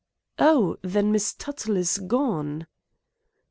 [0.39, 2.65] "Oh, then, Miss Tuttle is gone?"